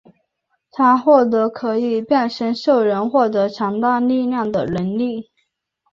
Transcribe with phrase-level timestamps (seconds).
[0.71, 5.29] 他获得可以变身兽人获得强大力量的能力。